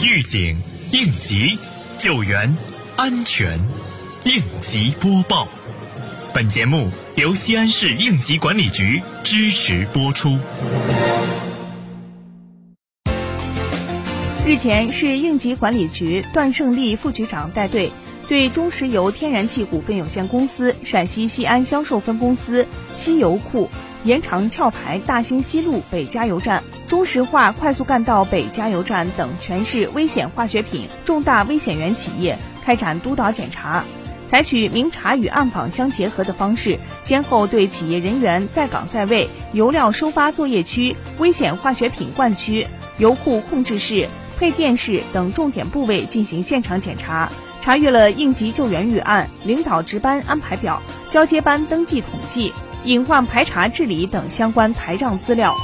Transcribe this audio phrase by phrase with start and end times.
[0.00, 0.56] 预警、
[0.92, 1.58] 应急、
[1.98, 2.56] 救援、
[2.96, 3.58] 安全，
[4.24, 5.48] 应急播报。
[6.32, 10.38] 本节目由西安市应急管理局支持播出。
[14.46, 17.90] 日前，市应急管理局段胜利副局长带队，
[18.28, 23.70] 对中石油天然气股份有限公司陕西西安销售分公司西油库。
[24.04, 33.84] 延长壳牌大兴西路北加油站、中石化快速干道北加油站等全市危险化学品重大危险源企业开展督导检查，
[34.28, 44.08] 采取明察与暗访相结合的方式，先后对企业人员在岗在位、油料收发作业区、危险化学品灌区、油库控制室、
[44.38, 47.28] 配电室等重点部位进行现场检查，
[47.60, 50.80] 查阅了应急救援预案、领导值班安排表、
[51.10, 52.52] 交接班登记统计。
[52.84, 55.56] 隐患排查治理等相关台账资料，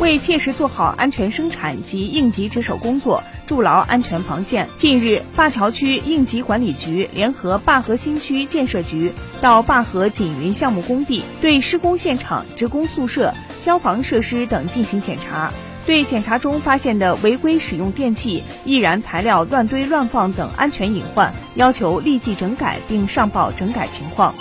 [0.00, 4.68] 为切实做好安全生产及应急值守工作，筑牢安全防线。
[4.76, 15.52] 近日，灞桥区应急管理局联合灞河新区建设局到灞河锦云项目工地，对施工现场、职工宿舍、消防设施等进行检查。
[15.84, 24.34] 对检查中发现的违规使用电器、易燃材料乱堆乱放等安全隐患，要求立即整改并上报整改情况。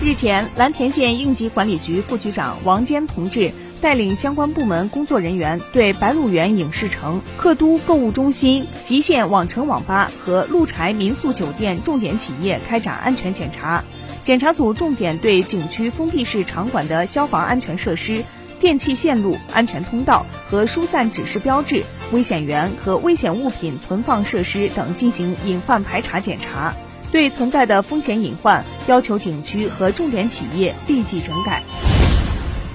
[0.00, 13.84] 日前，蓝田县应急管理局副局长王坚同志带领相关部门工作人员对白鹿原影视城、客都购物中心、吉县网城网吧和鹿柴民宿酒店重点企业开展安全检查。
[14.24, 18.24] 检查组重点对景区封闭式场馆的消防安全设施、
[18.62, 21.82] 电气线路、安全通道和疏散指示标志、
[22.12, 26.72] 危险源和危险物品存放设施等进行隐患排查检查。
[27.10, 31.64] 对存在的风险隐患，要求景区和重点企业立即整改。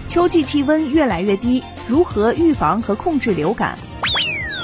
[0.10, 3.80] 秋季气温越来越低，如何预防和控制流感？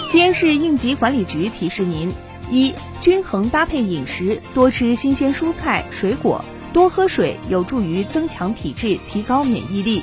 [0.05, 2.11] 西安市应急管理局提示您：
[2.51, 10.01] 一、均衡搭配饮食，多吃新鲜蔬菜水果，多喝水，有助于增强体质，提高免疫力；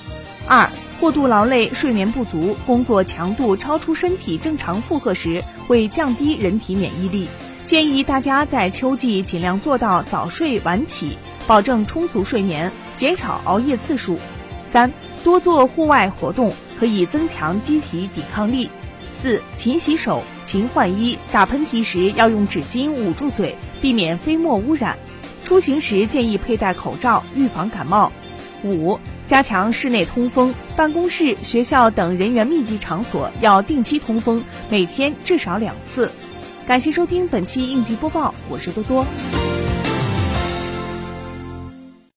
[0.50, 0.68] 二、
[0.98, 7.28] 过度劳累、睡眠不足、工作强度超出身体正常负荷时，会降低人体免疫力。
[7.64, 11.16] 建议大家在秋季尽量做到早睡晚起，
[11.46, 14.18] 保证充足睡眠，减少熬夜次数。
[14.66, 18.68] 三、多做户外活动，可以增强机体抵抗力。
[19.12, 24.98] 四、勤洗手，勤换衣，打喷嚏时要用纸巾捂住嘴，避免飞沫污染。
[25.44, 28.10] 出行时建议佩戴口罩，预防感冒。
[28.64, 28.98] 五、
[29.30, 36.10] 加强室内通风，办公室、学校等人员密集场所要定期通风，每天至少两次。
[36.66, 39.06] 感谢收听本期应急播报，我是多多。